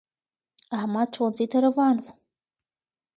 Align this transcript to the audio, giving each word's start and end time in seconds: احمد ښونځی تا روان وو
احمد 0.79 1.07
ښونځی 1.15 1.45
تا 1.51 1.57
روان 1.65 1.95
وو 2.03 2.11